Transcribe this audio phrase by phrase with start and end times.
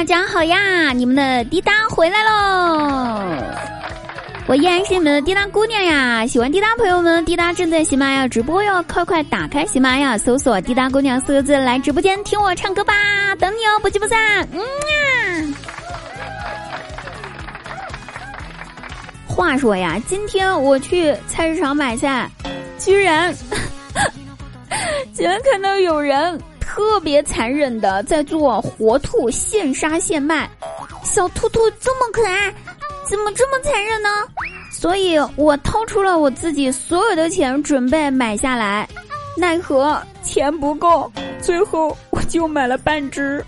[0.00, 0.92] 大家好呀！
[0.94, 3.20] 你们的滴答回来喽！
[4.46, 6.26] 我依然是你们的滴答姑娘呀！
[6.26, 12.94] 喜欢滴答朋友们，滴答正在喜马拉雅直播哟，快快打开喜马拉雅，搜索“滴答姑娘”四个字来直播间听我唱歌吧，
[13.38, 14.48] 等你哦，不见不散。
[14.54, 15.54] 嗯呀。
[19.26, 22.26] 话说呀，今天我去菜市场买菜，
[22.78, 23.34] 居然，
[25.14, 26.40] 居然看到有人。
[26.70, 30.48] 特别残忍的在做活兔现杀现卖，
[31.02, 32.54] 小兔兔这么可爱，
[33.08, 34.08] 怎么这么残忍呢？
[34.70, 38.88] 所以我掏出了我自己所有的钱准备买下来，
[39.36, 41.10] 奈何钱不够，
[41.42, 43.44] 最后我就买了半只。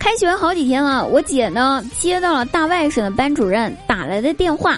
[0.00, 4.76] 开学好几天了，我姐呢接到了大外甥的班主任打来的电话，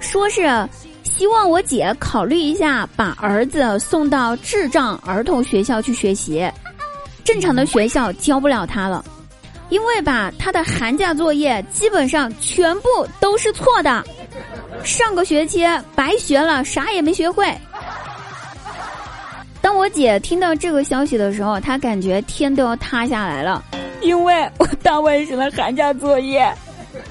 [0.00, 0.68] 说是。
[1.16, 6.46] 希望我姐考虑一下，把儿子送到智障儿童学校去学习，
[7.24, 9.02] 正常的学校教不了他了，
[9.70, 14.04] 因为吧，他的寒假作业基本上全部都是错的，
[14.84, 17.50] 上个学期白学了，啥也没学会。
[19.62, 23.64] 当我姐听到这个消息的时候，她感觉天都要塌下来了，
[24.02, 26.54] 因为我大外甥的寒假作业，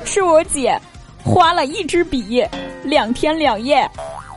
[0.06, 0.80] 是我姐。
[1.26, 2.46] 花了一支笔，
[2.84, 3.90] 两天两夜，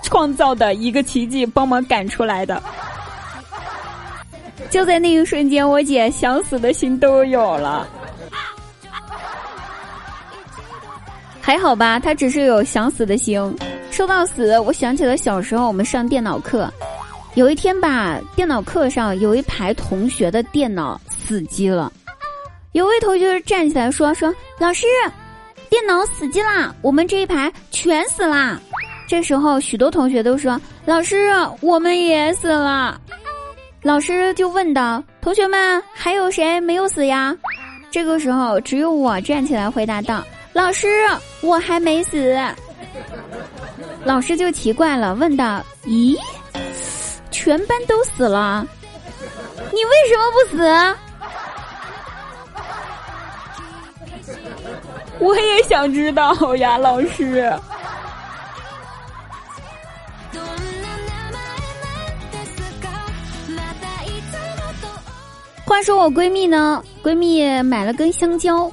[0.03, 2.61] 创造的一个奇迹，帮忙赶出来的。
[4.70, 7.86] 就在那一瞬间，我姐想死的心都有了。
[11.42, 13.55] 还好吧，她只是有想死的心。
[13.91, 16.73] 说到死，我想起了小时候我们上电脑课，
[17.34, 21.92] 有一天吧，电脑课上有一排同学的电脑死机了，
[22.73, 24.86] 有位同学站起来说：“说老师。”
[25.70, 26.74] 电脑死机啦！
[26.83, 28.58] 我们这一排全死啦！
[29.08, 31.30] 这时候，许多同学都说：“老师，
[31.61, 33.00] 我们也死了。”
[33.83, 37.34] 老师就问道：“同学们，还有谁没有死呀？”
[37.90, 40.86] 这个时候，只有我站起来回答道：“老师，
[41.40, 42.36] 我还没死。”
[44.05, 46.17] 老师就奇怪了，问道：“咦，
[47.30, 48.67] 全班都死了，
[49.73, 50.98] 你为什么不死？”
[55.18, 57.52] 我也想知道呀，老师。
[65.64, 68.70] 话说我闺蜜呢，闺蜜买了根香蕉，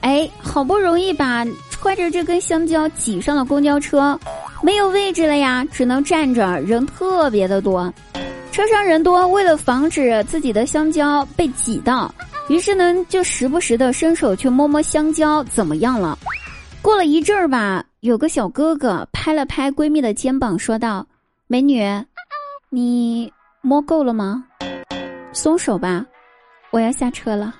[0.00, 4.18] 哎，好不容易把揣着这根香蕉挤上了公交车，
[4.62, 7.92] 没有位置了呀，只能站着，人特别的多，
[8.50, 12.12] 车上人多，为了防止自己的香蕉被挤到。
[12.48, 16.18] 于是呢，就时不时的伸手去摸摸香蕉，怎么样了？
[16.82, 21.06] 过了一阵儿吧，有个小哥哥拍了拍闺蜜的肩膀，说道
[21.46, 21.82] ：“美女，
[22.68, 24.44] 你摸够了吗？
[25.32, 26.04] 松手吧，
[26.70, 27.54] 我要下车了。”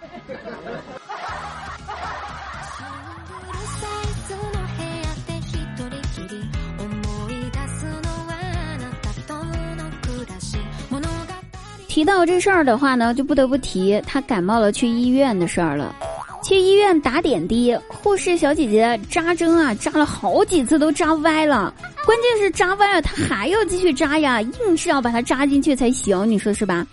[11.93, 15.95] 提到这事儿的话呢，就不得不提他感冒了去医院的事儿了。
[16.43, 21.75] 去医院打点滴，护士小姐姐扎针啊，扎了好几次都扎歪了。
[22.07, 26.87] 关键是扎歪了，她还要继续扎呀，硬是要把它扎进去才行，你说是吧？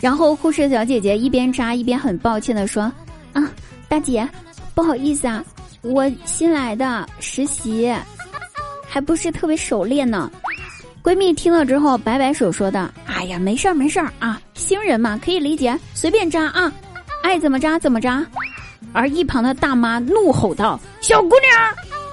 [0.00, 2.84] 然后护士小姐姐一边扎一边很抱歉的说
[3.34, 3.50] ：“啊，
[3.88, 4.28] 大姐，
[4.76, 5.44] 不好意思啊，
[5.82, 7.92] 我新来的实习，
[8.86, 10.30] 还不是特别熟练呢。”
[11.06, 16.72] 闺蜜听了之后摆摆手说道：“哎呀，没事儿没事儿啊，新人嘛可以理解，随便扎啊，
[17.22, 18.26] 爱怎么扎怎么扎。”
[18.92, 21.56] 而一旁的大妈怒吼道：“小姑娘，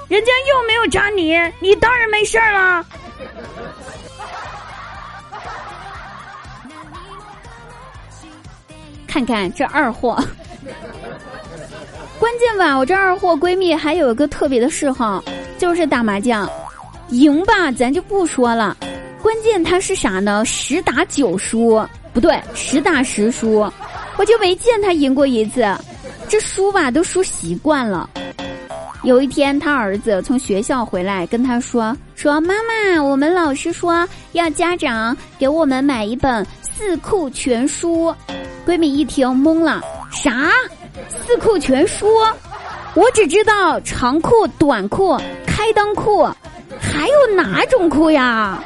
[0.09, 2.85] 人家又没有扎你，你当然没事儿了。”
[9.07, 10.23] 看看这二货，
[12.19, 15.23] 关键吧，我这二货闺蜜还有一个特别的嗜好，
[15.57, 16.47] 就是打麻将。
[17.13, 18.75] 赢吧，咱就不说了。
[19.21, 20.43] 关键他是啥呢？
[20.43, 21.79] 十打九输，
[22.11, 23.71] 不对，十打十输，
[24.17, 25.63] 我就没见他赢过一次。
[26.27, 28.09] 这输吧，都输习惯了。
[29.03, 38.07] 有一天，他儿子从学校回来，跟他说：“说妈妈，我们老师说要家长给我们买一本《四库全书》。”
[38.65, 40.49] 闺蜜一听懵了：“啥？
[41.09, 42.07] 四库全书？
[42.95, 45.15] 我只知道长裤、短裤、
[45.45, 46.27] 开裆裤。”
[47.03, 48.63] 还有哪种裤呀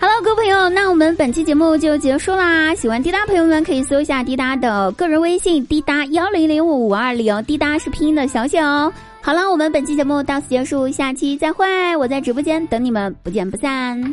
[0.00, 2.74] ？Hello，各位朋友，那我们本期节目就结束啦。
[2.74, 8.92] 喜欢滴答朋友们可以搜一下滴答的个人微信：滴答幺零零五五二零，滴答是拼音的小写哦。
[9.20, 14.12] 好了，我们本期节目到此结束，下期再会，我在直播间等你们，不见不散。